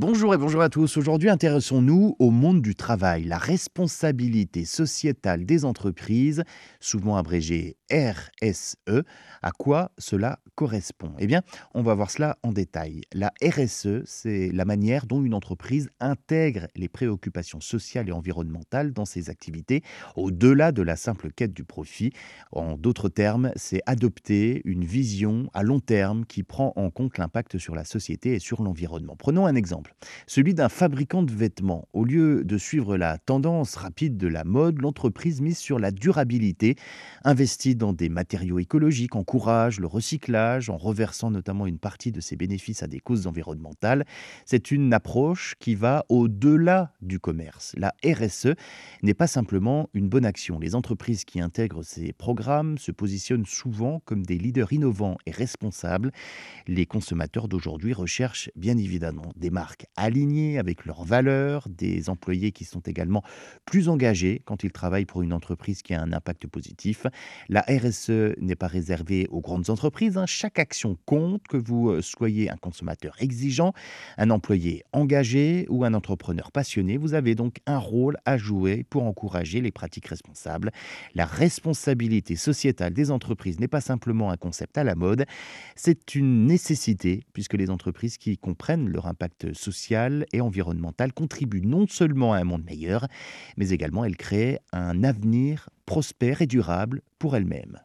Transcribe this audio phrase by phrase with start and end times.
[0.00, 0.96] Bonjour et bonjour à tous.
[0.96, 6.42] Aujourd'hui, intéressons-nous au monde du travail, la responsabilité sociétale des entreprises,
[6.80, 9.02] souvent abrégée RSE.
[9.42, 11.12] À quoi cela correspond?
[11.18, 11.42] Eh bien,
[11.74, 13.02] on va voir cela en détail.
[13.12, 19.04] La RSE, c'est la manière dont une entreprise intègre les préoccupations sociales et environnementales dans
[19.04, 19.82] ses activités,
[20.16, 22.14] au-delà de la simple quête du profit.
[22.52, 27.58] En d'autres termes, c'est adopter une vision à long terme qui prend en compte l'impact
[27.58, 29.14] sur la société et sur l'environnement.
[29.14, 29.89] Prenons un exemple
[30.26, 31.88] celui d'un fabricant de vêtements.
[31.92, 36.76] Au lieu de suivre la tendance rapide de la mode, l'entreprise mise sur la durabilité,
[37.24, 42.36] investit dans des matériaux écologiques, encourage le recyclage en reversant notamment une partie de ses
[42.36, 44.04] bénéfices à des causes environnementales.
[44.44, 47.74] C'est une approche qui va au-delà du commerce.
[47.76, 48.54] La RSE
[49.02, 50.58] n'est pas simplement une bonne action.
[50.58, 56.12] Les entreprises qui intègrent ces programmes se positionnent souvent comme des leaders innovants et responsables.
[56.66, 62.64] Les consommateurs d'aujourd'hui recherchent bien évidemment des marques alignés avec leurs valeurs, des employés qui
[62.64, 63.22] sont également
[63.64, 67.06] plus engagés quand ils travaillent pour une entreprise qui a un impact positif.
[67.48, 70.16] La RSE n'est pas réservée aux grandes entreprises.
[70.16, 70.26] Hein.
[70.26, 73.72] Chaque action compte, que vous euh, soyez un consommateur exigeant,
[74.18, 76.96] un employé engagé ou un entrepreneur passionné.
[76.96, 80.70] Vous avez donc un rôle à jouer pour encourager les pratiques responsables.
[81.14, 85.24] La responsabilité sociétale des entreprises n'est pas simplement un concept à la mode,
[85.76, 91.86] c'est une nécessité puisque les entreprises qui comprennent leur impact sociale et environnementale contribue non
[91.86, 93.06] seulement à un monde meilleur,
[93.56, 97.78] mais également elle crée un avenir prospère et durable pour elle-même.